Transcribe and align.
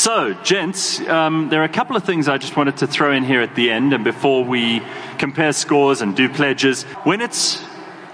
So, 0.00 0.32
gents, 0.32 0.98
um, 1.08 1.50
there 1.50 1.60
are 1.60 1.64
a 1.64 1.68
couple 1.68 1.94
of 1.94 2.04
things 2.04 2.26
I 2.26 2.38
just 2.38 2.56
wanted 2.56 2.78
to 2.78 2.86
throw 2.86 3.12
in 3.12 3.22
here 3.22 3.42
at 3.42 3.54
the 3.54 3.70
end, 3.70 3.92
and 3.92 4.02
before 4.02 4.42
we 4.42 4.80
compare 5.18 5.52
scores 5.52 6.00
and 6.00 6.16
do 6.16 6.26
pledges. 6.30 6.84
When 7.04 7.20
it's 7.20 7.62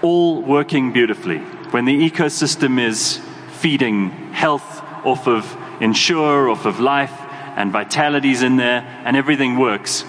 all 0.01 0.41
working 0.41 0.91
beautifully, 0.91 1.37
when 1.71 1.85
the 1.85 1.93
ecosystem 1.93 2.77
is 2.77 3.21
feeding 3.53 4.09
health 4.33 4.83
off 5.05 5.29
of 5.29 5.57
Insure, 5.79 6.49
off 6.49 6.65
of 6.65 6.81
life, 6.81 7.17
and 7.55 7.71
Vitality's 7.71 8.41
in 8.41 8.57
there, 8.57 8.81
and 9.05 9.15
everything 9.15 9.57
works, 9.57 10.01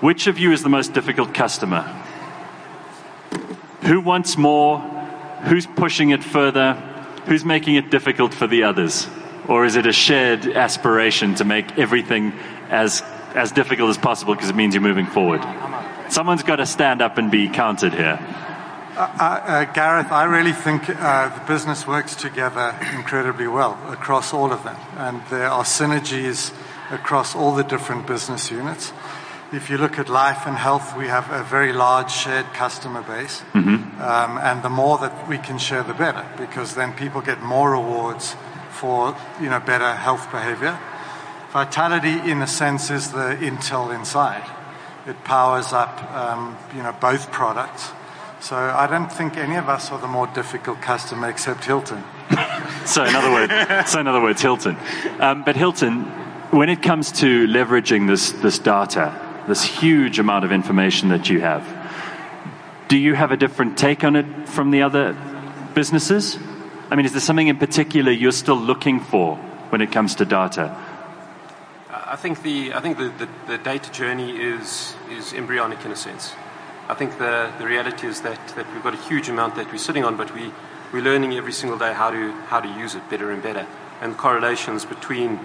which 0.00 0.26
of 0.26 0.36
you 0.36 0.50
is 0.50 0.64
the 0.64 0.68
most 0.68 0.94
difficult 0.94 1.32
customer? 1.32 1.82
Who 3.82 4.00
wants 4.00 4.36
more? 4.36 4.80
Who's 5.44 5.68
pushing 5.68 6.10
it 6.10 6.24
further? 6.24 6.72
Who's 7.26 7.44
making 7.44 7.76
it 7.76 7.88
difficult 7.88 8.34
for 8.34 8.48
the 8.48 8.64
others? 8.64 9.06
Or 9.50 9.64
is 9.64 9.74
it 9.74 9.84
a 9.84 9.92
shared 9.92 10.46
aspiration 10.46 11.34
to 11.34 11.44
make 11.44 11.76
everything 11.76 12.32
as, 12.70 13.02
as 13.34 13.50
difficult 13.50 13.90
as 13.90 13.98
possible 13.98 14.34
because 14.34 14.48
it 14.48 14.54
means 14.54 14.74
you're 14.74 14.80
moving 14.80 15.06
forward? 15.06 15.42
Someone's 16.08 16.44
got 16.44 16.56
to 16.56 16.66
stand 16.66 17.02
up 17.02 17.18
and 17.18 17.32
be 17.32 17.48
counted 17.48 17.92
here. 17.92 18.18
Uh, 18.96 19.00
uh, 19.18 19.64
Gareth, 19.72 20.12
I 20.12 20.24
really 20.24 20.52
think 20.52 20.88
uh, 20.88 21.36
the 21.36 21.44
business 21.46 21.84
works 21.84 22.14
together 22.14 22.78
incredibly 22.94 23.48
well 23.48 23.76
across 23.88 24.32
all 24.32 24.52
of 24.52 24.62
them. 24.62 24.76
And 24.96 25.20
there 25.30 25.48
are 25.48 25.64
synergies 25.64 26.54
across 26.92 27.34
all 27.34 27.52
the 27.52 27.64
different 27.64 28.06
business 28.06 28.52
units. 28.52 28.92
If 29.52 29.68
you 29.68 29.78
look 29.78 29.98
at 29.98 30.08
life 30.08 30.46
and 30.46 30.56
health, 30.56 30.96
we 30.96 31.08
have 31.08 31.28
a 31.32 31.42
very 31.42 31.72
large 31.72 32.12
shared 32.12 32.46
customer 32.52 33.02
base. 33.02 33.42
Mm-hmm. 33.54 34.00
Um, 34.00 34.38
and 34.38 34.62
the 34.62 34.70
more 34.70 34.98
that 34.98 35.26
we 35.28 35.38
can 35.38 35.58
share, 35.58 35.82
the 35.82 35.94
better, 35.94 36.24
because 36.36 36.76
then 36.76 36.92
people 36.92 37.20
get 37.20 37.42
more 37.42 37.72
rewards 37.72 38.36
for 38.70 39.16
you 39.40 39.48
know 39.48 39.60
better 39.60 39.94
health 39.94 40.30
behavior. 40.30 40.78
Vitality, 41.52 42.30
in 42.30 42.42
a 42.42 42.46
sense, 42.46 42.90
is 42.90 43.10
the 43.10 43.36
intel 43.40 43.94
inside. 43.94 44.48
It 45.06 45.24
powers 45.24 45.72
up 45.72 46.02
um, 46.12 46.56
you 46.74 46.82
know 46.82 46.94
both 47.00 47.30
products. 47.32 47.90
So 48.40 48.56
I 48.56 48.86
don't 48.86 49.12
think 49.12 49.36
any 49.36 49.56
of 49.56 49.68
us 49.68 49.90
are 49.90 49.98
the 49.98 50.06
more 50.06 50.26
difficult 50.28 50.80
customer 50.80 51.28
except 51.28 51.64
Hylton. 51.64 52.02
so 52.86 53.04
in 53.04 53.14
other 53.14 53.30
words, 53.30 53.90
so 53.90 54.00
in 54.00 54.06
other 54.06 54.22
words, 54.22 54.40
Hylton. 54.40 54.76
Um, 55.18 55.44
but 55.44 55.56
Hylton, 55.56 56.04
when 56.50 56.70
it 56.70 56.82
comes 56.82 57.12
to 57.20 57.46
leveraging 57.46 58.06
this 58.06 58.32
this 58.32 58.58
data, 58.58 59.14
this 59.46 59.62
huge 59.62 60.18
amount 60.18 60.44
of 60.44 60.52
information 60.52 61.10
that 61.10 61.28
you 61.28 61.40
have, 61.40 61.66
do 62.88 62.96
you 62.96 63.14
have 63.14 63.30
a 63.30 63.36
different 63.36 63.76
take 63.76 64.04
on 64.04 64.16
it 64.16 64.48
from 64.48 64.70
the 64.70 64.82
other 64.82 65.16
businesses? 65.74 66.38
I 66.90 66.96
mean, 66.96 67.06
is 67.06 67.12
there 67.12 67.20
something 67.20 67.46
in 67.46 67.56
particular 67.56 68.10
you're 68.10 68.32
still 68.32 68.58
looking 68.58 68.98
for 68.98 69.36
when 69.70 69.80
it 69.80 69.92
comes 69.92 70.16
to 70.16 70.24
data? 70.24 70.76
I 71.88 72.16
think 72.16 72.42
the 72.42 72.74
I 72.74 72.80
think 72.80 72.98
the, 72.98 73.10
the, 73.10 73.28
the, 73.46 73.58
data 73.58 73.92
journey 73.92 74.36
is 74.36 74.94
is 75.08 75.32
embryonic 75.32 75.84
in 75.84 75.92
a 75.92 75.96
sense. 75.96 76.32
I 76.88 76.94
think 76.94 77.18
the, 77.18 77.52
the 77.58 77.66
reality 77.66 78.08
is 78.08 78.22
that, 78.22 78.40
that 78.56 78.66
we've 78.74 78.82
got 78.82 78.94
a 78.94 79.02
huge 79.08 79.28
amount 79.28 79.54
that 79.54 79.70
we're 79.70 79.78
sitting 79.78 80.04
on, 80.04 80.16
but 80.16 80.34
we, 80.34 80.50
we're 80.92 81.04
learning 81.04 81.34
every 81.34 81.52
single 81.52 81.78
day 81.78 81.92
how 81.92 82.10
to 82.10 82.32
how 82.50 82.58
to 82.58 82.68
use 82.68 82.96
it 82.96 83.08
better 83.08 83.30
and 83.30 83.40
better. 83.40 83.64
And 84.00 84.16
correlations 84.16 84.84
between 84.84 85.38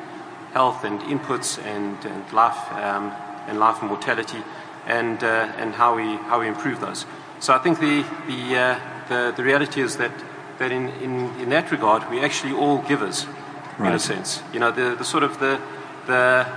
health 0.53 0.83
and 0.83 0.99
inputs 1.01 1.63
and, 1.63 2.03
and 2.05 2.33
life 2.33 2.71
um, 2.71 3.11
and 3.47 3.59
life 3.59 3.81
and 3.81 3.89
mortality 3.89 4.41
and 4.87 5.23
uh, 5.23 5.53
and 5.61 5.75
how 5.75 5.95
we 5.95 6.15
how 6.29 6.39
we 6.39 6.47
improve 6.47 6.79
those. 6.79 7.05
So 7.39 7.53
I 7.53 7.59
think 7.59 7.79
the 7.79 8.03
the 8.25 8.57
uh, 8.57 8.79
the, 9.09 9.33
the 9.37 9.43
reality 9.43 9.81
is 9.81 9.97
that 9.97 10.11
that 10.59 10.71
in, 10.71 10.89
in, 11.01 11.39
in 11.39 11.49
that 11.49 11.71
regard, 11.71 12.09
we're 12.09 12.23
actually 12.23 12.53
all 12.53 12.79
givers, 12.79 13.25
right. 13.77 13.89
in 13.89 13.95
a 13.95 13.99
sense. 13.99 14.41
You 14.53 14.59
know, 14.59 14.71
the, 14.71 14.95
the 14.95 15.03
sort 15.03 15.23
of 15.23 15.39
the, 15.39 15.59
the, 16.07 16.47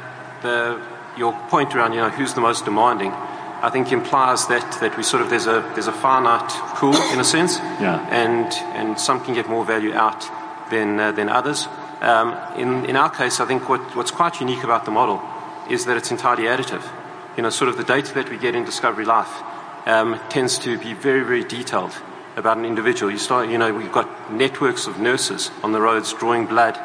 the, 0.43 0.81
your 1.17 1.33
point 1.49 1.75
around, 1.75 1.93
you 1.93 2.01
know, 2.01 2.11
who's 2.11 2.35
the 2.35 2.41
most 2.41 2.65
demanding, 2.65 3.13
I 3.61 3.71
think 3.71 3.91
implies 3.91 4.47
that, 4.49 4.79
that 4.81 4.97
we 4.97 5.03
sort 5.03 5.23
of, 5.23 5.31
there's 5.31 5.47
a, 5.47 5.69
there's 5.75 5.89
a 5.89 5.93
finite 5.93 6.51
pool, 6.77 6.95
in 7.13 7.19
a 7.19 7.25
sense, 7.25 7.59
yeah. 7.59 8.07
and, 8.11 8.53
and 8.77 8.99
some 9.01 9.25
can 9.25 9.35
get 9.35 9.49
more 9.49 9.65
value 9.65 9.93
out 9.95 10.25
than, 10.71 11.01
uh, 11.01 11.13
than 11.13 11.29
others. 11.29 11.67
Um, 12.01 12.37
in, 12.57 12.85
in 12.87 12.95
our 12.95 13.11
case, 13.11 13.41
I 13.41 13.47
think 13.47 13.69
what, 13.69 13.81
what's 13.97 14.13
quite 14.13 14.41
unique 14.41 14.63
about 14.63 14.85
the 14.85 14.93
model 14.93 15.21
is 15.69 15.87
that 15.87 15.97
it's 15.97 16.13
entirely 16.13 16.45
additive. 16.45 16.89
You 17.37 17.43
know, 17.43 17.51
sort 17.51 17.69
of 17.69 17.77
the 17.77 17.85
data 17.85 18.15
that 18.15 18.31
we 18.31 18.39
get 18.39 18.55
in 18.55 18.65
Discovery 18.65 19.05
Life 19.05 19.43
um, 19.87 20.21
tends 20.29 20.59
to 20.61 20.79
be 20.79 20.95
very, 20.95 21.25
very 21.25 21.43
detailed 21.43 21.93
about 22.39 22.57
an 22.57 22.65
individual. 22.65 23.11
You 23.11 23.19
start, 23.19 23.49
you 23.49 23.59
know, 23.59 23.73
we've 23.73 23.93
got 23.93 24.33
networks 24.33 24.87
of 24.87 24.99
nurses 24.99 25.51
on 25.63 25.73
the 25.73 25.81
roads 25.81 26.13
drawing 26.13 26.47
blood 26.47 26.79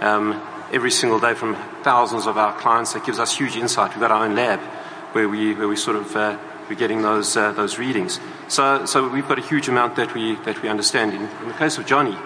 um, 0.00 0.42
every 0.72 0.90
single 0.90 1.20
day 1.20 1.34
from 1.34 1.54
thousands 1.82 2.26
of 2.26 2.36
our 2.36 2.58
clients. 2.58 2.92
That 2.92 3.06
gives 3.06 3.18
us 3.18 3.36
huge 3.36 3.56
insight. 3.56 3.90
We've 3.92 4.00
got 4.00 4.10
our 4.10 4.24
own 4.24 4.34
lab 4.34 4.60
where 5.12 5.28
we 5.28 5.54
where 5.54 5.68
we 5.68 5.76
sort 5.76 5.96
of 5.96 6.14
uh, 6.16 6.36
we're 6.68 6.76
getting 6.76 7.02
those 7.02 7.36
uh, 7.36 7.52
those 7.52 7.78
readings. 7.78 8.20
So 8.48 8.84
so 8.86 9.08
we've 9.08 9.26
got 9.26 9.38
a 9.38 9.42
huge 9.42 9.68
amount 9.68 9.96
that 9.96 10.12
we 10.12 10.34
that 10.44 10.60
we 10.62 10.68
understand. 10.68 11.14
In, 11.14 11.22
in 11.22 11.48
the 11.48 11.54
case 11.54 11.78
of 11.78 11.86
Jonny, 11.86 12.16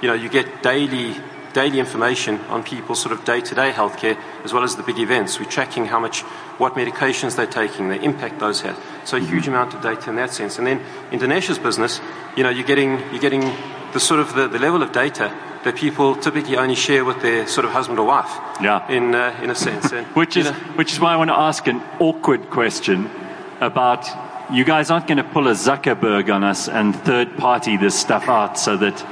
you 0.00 0.08
know, 0.08 0.14
you 0.14 0.28
get 0.28 0.62
daily 0.62 1.16
daily 1.52 1.78
information 1.78 2.38
on 2.48 2.62
people's 2.62 3.00
sort 3.00 3.12
of 3.12 3.24
day-to-day 3.24 3.72
healthcare 3.72 4.18
as 4.44 4.52
well 4.52 4.62
as 4.62 4.76
the 4.76 4.82
big 4.82 4.98
events. 4.98 5.38
We're 5.38 5.46
tracking 5.46 5.86
how 5.86 6.00
much, 6.00 6.22
what 6.58 6.74
medications 6.74 7.36
they're 7.36 7.46
taking, 7.46 7.88
the 7.88 8.00
impact 8.00 8.38
those 8.38 8.60
have. 8.62 8.78
So 9.04 9.16
a 9.16 9.20
huge 9.20 9.48
amount 9.48 9.74
of 9.74 9.82
data 9.82 10.10
in 10.10 10.16
that 10.16 10.32
sense. 10.32 10.58
And 10.58 10.66
then 10.66 10.80
in 11.10 11.18
Dinesh's 11.18 11.58
business, 11.58 12.00
you 12.36 12.42
know, 12.42 12.50
you're 12.50 12.66
getting, 12.66 12.98
you're 13.10 13.20
getting 13.20 13.52
the 13.92 14.00
sort 14.00 14.20
of 14.20 14.34
the, 14.34 14.48
the 14.48 14.58
level 14.58 14.82
of 14.82 14.92
data 14.92 15.34
that 15.64 15.76
people 15.76 16.16
typically 16.16 16.56
only 16.56 16.74
share 16.74 17.04
with 17.04 17.20
their 17.20 17.46
sort 17.46 17.64
of 17.64 17.72
husband 17.72 17.98
or 17.98 18.06
wife. 18.06 18.30
Yeah. 18.62 18.90
In, 18.90 19.14
uh, 19.14 19.38
in 19.42 19.50
a 19.50 19.54
sense. 19.54 19.92
And, 19.92 20.06
which, 20.16 20.36
is, 20.36 20.46
know, 20.46 20.52
which 20.76 20.92
is 20.92 21.00
why 21.00 21.12
I 21.12 21.16
want 21.16 21.28
to 21.28 21.38
ask 21.38 21.66
an 21.66 21.82
awkward 21.98 22.50
question 22.50 23.10
about 23.60 24.08
you 24.52 24.64
guys 24.64 24.90
aren't 24.90 25.06
going 25.06 25.18
to 25.18 25.24
pull 25.24 25.48
a 25.48 25.52
Zuckerberg 25.52 26.32
on 26.34 26.42
us 26.42 26.68
and 26.68 26.96
third 26.96 27.36
party 27.36 27.76
this 27.76 27.98
stuff 27.98 28.28
out 28.28 28.58
so 28.58 28.76
that 28.76 29.06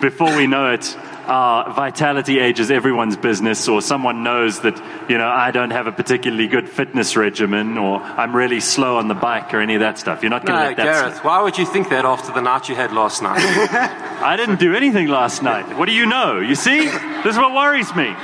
before 0.00 0.34
we 0.36 0.46
know 0.46 0.72
it, 0.72 0.96
uh, 1.26 1.72
vitality 1.72 2.38
age 2.38 2.60
is 2.60 2.70
everyone's 2.70 3.16
business, 3.16 3.68
or 3.68 3.82
someone 3.82 4.22
knows 4.22 4.60
that, 4.60 4.76
you 5.08 5.18
know, 5.18 5.28
I 5.28 5.50
don't 5.50 5.70
have 5.70 5.86
a 5.86 5.92
particularly 5.92 6.48
good 6.48 6.68
fitness 6.68 7.16
regimen, 7.16 7.78
or 7.78 8.00
I'm 8.00 8.34
really 8.34 8.60
slow 8.60 8.96
on 8.96 9.08
the 9.08 9.14
bike, 9.14 9.52
or 9.54 9.60
any 9.60 9.74
of 9.74 9.80
that 9.80 9.98
stuff. 9.98 10.22
You're 10.22 10.30
not 10.30 10.44
going 10.44 10.58
to 10.58 10.62
no, 10.62 10.68
let 10.68 10.76
that. 10.76 10.84
Gareth, 10.84 11.14
stuff. 11.14 11.24
why 11.24 11.42
would 11.42 11.58
you 11.58 11.66
think 11.66 11.88
that 11.90 12.04
after 12.04 12.32
the 12.32 12.40
night 12.40 12.68
you 12.68 12.74
had 12.74 12.92
last 12.92 13.22
night? 13.22 13.40
I 14.22 14.36
didn't 14.36 14.60
do 14.60 14.74
anything 14.74 15.08
last 15.08 15.42
night. 15.42 15.78
What 15.78 15.86
do 15.86 15.92
you 15.92 16.06
know? 16.06 16.40
You 16.40 16.54
see? 16.54 16.84
This 16.86 17.34
is 17.34 17.36
what 17.36 17.52
worries 17.54 17.94
me. 17.94 18.14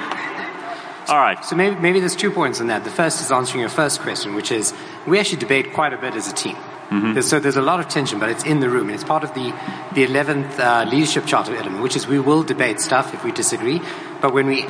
All 1.09 1.19
right. 1.19 1.45
So 1.45 1.55
maybe, 1.55 1.77
maybe 1.77 2.01
there's 2.01 2.17
two 2.17 2.31
points 2.31 2.61
on 2.61 2.67
that. 2.67 2.85
The 2.85 2.91
first 2.91 3.21
is 3.21 3.31
answering 3.31 3.61
your 3.61 3.71
first 3.71 4.01
question, 4.01 4.35
which 4.35 4.51
is 4.51 4.75
we 5.07 5.21
actually 5.21 5.39
debate 5.39 5.73
quite 5.73 5.93
a 5.93 5.99
bit 5.99 6.15
as 6.15 6.31
a 6.31 6.35
team. 6.35 6.57
Mm-hmm. 6.91 7.21
So 7.21 7.41
there's 7.41 7.57
a 7.57 7.63
lot 7.63 7.81
of 7.81 7.89
tension, 7.89 8.21
but 8.21 8.29
it's 8.29 8.45
in 8.45 8.61
the 8.61 8.71
room, 8.71 8.89
and 8.89 8.95
it's 8.95 9.03
part 9.03 9.25
of 9.25 9.35
the 9.35 9.53
the 9.95 10.07
11th 10.07 10.59
uh, 10.59 10.89
leadership 10.89 11.27
charter 11.27 11.55
element, 11.55 11.83
which 11.83 11.97
is 11.97 12.07
we 12.07 12.21
will 12.21 12.45
debate 12.45 12.81
stuff 12.81 13.13
if 13.13 13.25
we 13.25 13.33
disagree, 13.33 13.81
but 14.21 14.33
when 14.33 14.47
we 14.47 14.65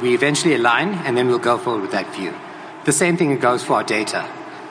we 0.00 0.14
eventually 0.14 0.54
align, 0.54 0.94
and 1.04 1.16
then 1.16 1.26
we'll 1.26 1.40
go 1.40 1.58
forward 1.58 1.82
with 1.82 1.90
that 1.90 2.14
view. 2.14 2.32
The 2.84 2.92
same 2.92 3.16
thing 3.16 3.36
goes 3.38 3.64
for 3.64 3.74
our 3.74 3.84
data, 3.84 4.22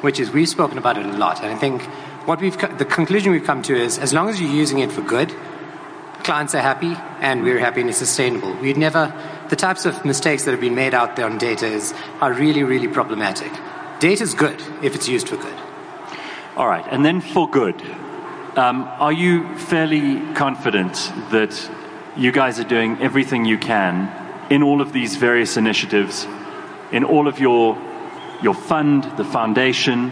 which 0.01 0.19
is 0.19 0.31
we've 0.31 0.47
spoken 0.47 0.77
about 0.77 0.97
it 0.97 1.05
a 1.05 1.17
lot, 1.17 1.43
and 1.43 1.53
I 1.53 1.57
think 1.57 1.81
what 2.25 2.39
we've 2.39 2.57
the 2.77 2.85
conclusion 2.85 3.33
we've 3.33 3.43
come 3.43 3.61
to 3.63 3.75
is 3.75 3.99
as 3.99 4.13
long 4.13 4.29
as 4.29 4.39
you're 4.39 4.49
using 4.49 4.79
it 4.79 4.91
for 4.91 5.01
good, 5.01 5.35
clients 6.23 6.55
are 6.55 6.61
happy, 6.61 6.95
and 7.19 7.43
we're 7.43 7.59
happy, 7.59 7.81
and 7.81 7.89
it's 7.89 7.99
sustainable. 7.99 8.53
We'd 8.55 8.77
never 8.77 9.13
the 9.49 9.57
types 9.57 9.85
of 9.85 10.05
mistakes 10.05 10.43
that 10.45 10.51
have 10.51 10.61
been 10.61 10.75
made 10.75 10.93
out 10.93 11.17
there 11.17 11.25
on 11.25 11.37
data 11.37 11.67
is, 11.67 11.93
are 12.21 12.31
really 12.31 12.63
really 12.63 12.87
problematic. 12.87 13.51
Data 13.99 14.23
is 14.23 14.33
good 14.33 14.61
if 14.81 14.95
it's 14.95 15.09
used 15.09 15.27
for 15.27 15.35
good. 15.35 15.66
All 16.57 16.67
right, 16.67 16.87
and 16.89 17.05
then 17.05 17.21
for 17.21 17.47
good. 17.47 17.79
Um, 18.55 18.81
are 18.97 19.13
you 19.13 19.55
fairly 19.57 20.19
confident 20.33 20.95
that 21.29 21.69
you 22.17 22.31
guys 22.31 22.59
are 22.59 22.63
doing 22.63 22.97
everything 22.99 23.45
you 23.45 23.59
can 23.59 24.11
in 24.49 24.63
all 24.63 24.81
of 24.81 24.91
these 24.91 25.17
various 25.17 25.55
initiatives, 25.55 26.25
in 26.91 27.03
all 27.03 27.27
of 27.27 27.39
your 27.39 27.77
your 28.41 28.55
fund, 28.55 29.03
the 29.17 29.23
foundation, 29.23 30.11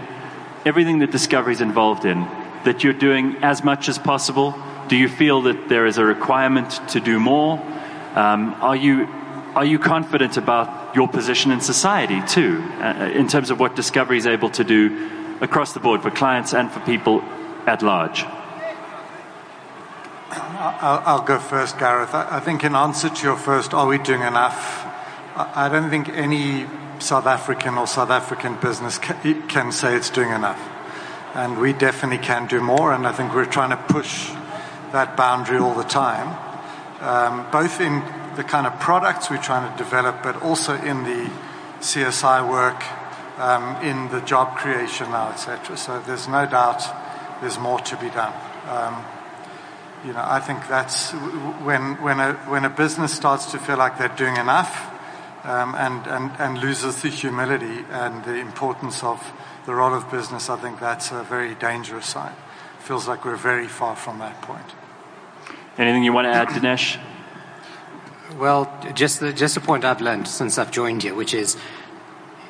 everything 0.68 1.00
that 1.00 1.10
Discovery 1.10 1.54
is 1.54 1.62
involved 1.62 2.06
in, 2.06 2.28
that 2.64 2.84
you're 2.84 2.94
doing 2.94 3.38
as 3.42 3.64
much 3.64 3.90
as 3.90 3.98
possible? 3.98 4.54
Do 4.88 4.98
you 4.98 5.10
feel 5.10 5.42
that 5.42 5.68
there 5.68 5.88
is 5.88 5.98
a 5.98 6.06
requirement 6.06 6.80
to 6.90 7.00
do 7.00 7.20
more? 7.20 7.58
Um, 8.14 8.54
are 8.62 8.76
you 8.76 9.08
are 9.56 9.66
you 9.66 9.80
confident 9.80 10.38
about 10.38 10.96
your 10.96 11.08
position 11.08 11.50
in 11.50 11.60
society 11.60 12.22
too, 12.28 12.62
uh, 12.82 13.10
in 13.16 13.28
terms 13.28 13.50
of 13.50 13.60
what 13.60 13.76
Discovery 13.76 14.20
is 14.20 14.28
able 14.28 14.52
to 14.52 14.64
do 14.64 15.25
across 15.42 15.74
the 15.74 15.80
board 15.80 16.02
for 16.02 16.12
clients 16.12 16.54
and 16.54 16.72
for 16.72 16.80
people 16.82 17.22
at 17.66 17.82
large? 17.82 18.26
I'll, 20.58 21.22
go 21.22 21.40
first, 21.40 21.78
Gareth. 21.78 22.14
I, 22.14 22.40
think, 22.40 22.64
in 22.64 22.76
answer 22.76 23.10
to 23.10 23.24
your 23.24 23.38
first, 23.38 23.74
are 23.74 23.88
we 23.88 23.98
doing 23.98 24.22
enough? 24.22 24.84
I, 25.36 25.66
I 25.66 25.70
don't 25.70 25.90
think 25.90 26.10
any 26.10 26.66
South 27.00 27.26
African 27.26 27.78
or 27.78 27.88
South 27.88 28.10
African 28.10 28.56
business 28.56 28.98
can, 28.98 29.48
can 29.48 29.72
say 29.72 29.96
it's 29.96 30.10
doing 30.10 30.32
enough. 30.32 30.60
And 31.34 31.60
we 31.60 31.74
definitely 31.74 32.26
can 32.26 32.48
do 32.48 32.62
more, 32.62 32.94
and 32.94 33.06
I 33.06 33.12
think 33.12 33.34
we're 33.34 33.46
trying 33.46 33.72
to 33.72 33.78
push 33.94 34.30
that 34.92 35.18
boundary 35.18 35.58
all 35.58 35.76
the 35.76 35.84
time, 35.84 36.38
um, 37.02 37.46
both 37.52 37.82
in 37.82 38.02
the 38.36 38.44
kind 38.44 38.66
of 38.66 38.80
products 38.80 39.30
we're 39.30 39.42
trying 39.42 39.70
to 39.70 39.78
develop, 39.78 40.24
but 40.24 40.42
also 40.42 40.76
in 40.76 41.04
the 41.04 41.30
CSI 41.80 42.50
work, 42.50 42.82
um, 43.38 43.76
in 43.84 44.10
the 44.10 44.22
job 44.22 44.58
creation 44.58 45.12
now, 45.12 45.30
etc. 45.30 45.78
So 45.78 46.00
there's 46.02 46.28
no 46.28 46.46
doubt 46.46 46.84
there's 47.42 47.60
more 47.60 47.80
to 47.80 47.98
be 47.98 48.10
done. 48.10 48.34
Um, 48.70 49.04
you 50.06 50.14
know, 50.14 50.24
I 50.24 50.40
think 50.40 50.68
that's 50.68 51.12
when, 51.12 51.96
when, 52.02 52.20
a, 52.20 52.34
when 52.48 52.64
a 52.64 52.70
business 52.70 53.14
starts 53.14 53.52
to 53.52 53.58
feel 53.58 53.78
like 53.78 53.98
they're 53.98 54.08
doing 54.10 54.38
enough 54.38 54.92
um, 55.44 55.74
and, 55.76 56.06
and, 56.08 56.32
and 56.38 56.58
loses 56.60 57.02
the 57.02 57.10
humility 57.10 57.84
and 57.90 58.24
the 58.24 58.36
importance 58.36 59.04
of 59.04 59.34
the 59.66 59.74
role 59.74 59.94
of 59.94 60.10
business, 60.12 60.50
I 60.50 60.58
think 60.58 60.80
that's 60.80 61.12
a 61.12 61.24
very 61.24 61.56
dangerous 61.56 62.06
sign. 62.06 62.34
Feels 62.80 63.08
like 63.08 63.26
we're 63.26 63.36
very 63.36 63.68
far 63.68 63.96
from 63.96 64.20
that 64.20 64.42
point. 64.44 64.76
Anything 65.78 66.04
you 66.04 66.14
want 66.14 66.26
to 66.26 66.32
add, 66.32 66.50
Dinesh? 66.50 67.00
Well, 68.38 68.72
just 68.94 69.20
the, 69.20 69.34
just 69.34 69.58
a 69.58 69.62
point 69.62 69.86
I've 69.86 70.02
learned 70.02 70.28
since 70.28 70.58
I've 70.58 70.72
joined 70.72 71.04
here, 71.04 71.16
which 71.16 71.34
is 71.34 71.58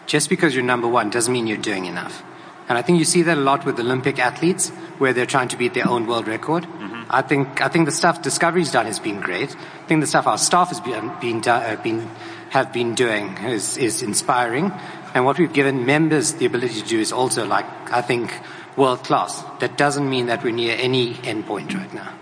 just 0.05 0.29
because 0.29 0.53
you're 0.53 0.63
number 0.63 0.87
one 0.87 1.09
doesn't 1.09 1.31
mean 1.31 1.47
you're 1.47 1.57
doing 1.57 1.85
enough. 1.85 2.23
And 2.67 2.77
I 2.77 2.81
think 2.81 2.97
you 2.97 3.05
see 3.05 3.21
that 3.23 3.37
a 3.37 3.41
lot 3.41 3.65
with 3.65 3.79
Olympic 3.79 4.17
athletes, 4.17 4.69
where 4.97 5.13
they're 5.13 5.27
trying 5.27 5.49
to 5.49 5.57
beat 5.57 5.73
their 5.73 5.87
own 5.87 6.07
world 6.07 6.27
record. 6.27 6.63
Mm-hmm. 6.63 7.03
I 7.09 7.21
think 7.21 7.61
I 7.61 7.67
think 7.67 7.85
the 7.85 7.91
stuff 7.91 8.23
Discovery's 8.23 8.71
done 8.71 8.87
has 8.87 8.99
been 8.99 9.19
great. 9.19 9.55
I 9.55 9.87
think 9.87 10.01
the 10.01 10.07
stuff 10.07 10.25
our 10.25 10.37
staff 10.37 10.69
has 10.69 10.79
been, 10.79 11.11
been, 11.21 11.47
uh, 11.47 11.79
been 11.83 12.09
have 12.49 12.71
been 12.73 12.95
doing 12.95 13.37
is, 13.37 13.77
is 13.77 14.01
inspiring. 14.01 14.71
And 15.13 15.25
what 15.25 15.37
we've 15.37 15.53
given 15.53 15.85
members 15.85 16.33
the 16.33 16.45
ability 16.45 16.81
to 16.81 16.87
do 16.87 16.99
is 16.99 17.11
also, 17.11 17.45
like 17.45 17.65
I 17.91 18.01
think, 18.01 18.33
world 18.75 19.03
class. 19.03 19.43
That 19.59 19.77
doesn't 19.77 20.09
mean 20.09 20.27
that 20.27 20.43
we're 20.43 20.53
near 20.53 20.75
any 20.77 21.13
endpoint 21.15 21.75
right 21.75 21.93
now. 21.93 22.13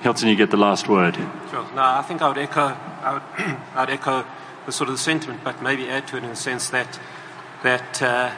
Hylton, 0.00 0.28
you 0.28 0.36
get 0.36 0.50
the 0.50 0.56
last 0.56 0.88
word. 0.88 1.16
Sure. 1.50 1.66
No, 1.74 1.82
I 1.82 2.02
think 2.06 2.22
I 2.22 2.28
would 2.28 2.38
echo, 2.38 2.60
I 2.60 3.12
would, 3.14 3.22
I 3.74 3.80
would 3.80 3.90
echo 3.90 4.24
the 4.66 4.72
sort 4.72 4.88
of 4.90 4.94
the 4.94 5.02
sentiment, 5.02 5.42
but 5.42 5.62
maybe 5.62 5.88
add 5.88 6.06
to 6.08 6.16
it 6.16 6.22
in 6.22 6.30
the 6.30 6.36
sense 6.36 6.70
that 6.70 7.00
that 7.62 8.02
uh, 8.02 8.30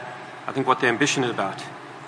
I 0.47 0.51
think 0.51 0.67
what 0.67 0.79
the 0.79 0.87
ambition 0.87 1.23
is 1.23 1.31
about 1.31 1.63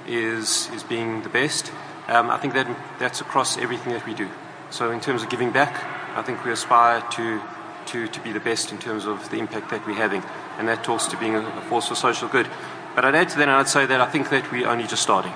is 0.07 0.69
is 0.71 0.83
being 0.83 1.21
the 1.23 1.29
best. 1.29 1.71
Um, 2.07 2.29
I 2.29 2.37
think 2.37 2.53
that 2.53 2.67
that's 2.99 3.21
across 3.21 3.57
everything 3.57 3.93
that 3.93 4.05
we 4.05 4.13
do. 4.13 4.29
So 4.69 4.91
in 4.91 4.99
terms 4.99 5.23
of 5.23 5.29
giving 5.29 5.51
back, 5.51 5.83
I 6.17 6.21
think 6.21 6.43
we 6.43 6.51
aspire 6.51 7.01
to 7.11 7.41
to, 7.87 8.07
to 8.07 8.19
be 8.21 8.31
the 8.31 8.39
best 8.39 8.71
in 8.71 8.77
terms 8.77 9.05
of 9.05 9.29
the 9.29 9.37
impact 9.37 9.69
that 9.69 9.85
we're 9.85 9.95
having, 9.95 10.23
and 10.57 10.67
that 10.67 10.83
talks 10.83 11.07
to 11.07 11.17
being 11.17 11.35
a, 11.35 11.39
a 11.39 11.61
force 11.61 11.87
for 11.87 11.95
social 11.95 12.27
good. 12.27 12.47
But 12.95 13.05
I'd 13.05 13.15
add 13.15 13.29
to 13.29 13.37
that, 13.37 13.47
and 13.47 13.51
I'd 13.51 13.67
say 13.67 13.85
that 13.85 14.01
I 14.01 14.05
think 14.09 14.29
that 14.29 14.51
we're 14.51 14.67
only 14.67 14.87
just 14.87 15.03
starting. 15.03 15.33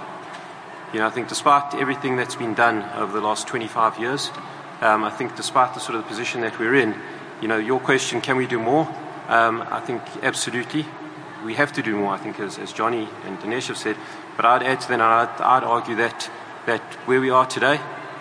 You 0.93 0.99
know, 0.99 1.07
I 1.07 1.09
think 1.09 1.27
despite 1.27 1.75
everything 1.75 2.15
that's 2.15 2.35
been 2.35 2.53
done 2.53 2.83
over 2.95 3.11
the 3.11 3.21
last 3.21 3.47
25 3.47 3.99
years, 3.99 4.31
um, 4.79 5.03
I 5.03 5.09
think 5.09 5.35
despite 5.35 5.73
the 5.73 5.79
sort 5.79 5.97
of 5.97 6.07
position 6.07 6.41
that 6.41 6.57
we're 6.59 6.75
in, 6.75 6.95
you 7.41 7.47
know, 7.47 7.57
your 7.57 7.79
question, 7.79 8.21
can 8.21 8.37
we 8.37 8.47
do 8.47 8.59
more? 8.59 8.87
Um, 9.27 9.61
I 9.69 9.81
think 9.81 10.01
absolutely. 10.23 10.85
We 11.47 11.53
have 11.53 11.71
to 11.73 11.81
do 11.81 11.95
more, 11.95 12.13
I 12.13 12.17
think, 12.17 12.41
as, 12.41 12.59
as 12.59 12.73
Jonny 12.73 13.07
and 13.23 13.39
Dinesh 13.39 13.69
have 13.69 13.77
said. 13.77 13.95
But 14.35 14.43
I'd 14.43 14.63
add 14.63 14.81
to 14.81 14.87
that, 14.89 14.99
I'd, 14.99 15.41
I'd 15.41 15.63
argue 15.63 15.95
that, 15.95 16.29
that 16.65 16.81
where 17.05 17.21
we 17.21 17.29
are 17.29 17.45
today 17.45 17.79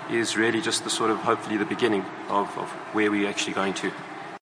is 0.08 0.36
really 0.36 0.60
just 0.60 0.84
the 0.84 0.90
sort 0.90 1.10
of, 1.10 1.16
hopefully, 1.18 1.56
the 1.56 1.64
beginning 1.64 2.04
of, 2.28 2.56
of 2.56 2.70
where 2.94 3.10
we're 3.10 3.28
actually 3.28 3.54
going 3.54 3.74
to. 3.74 3.90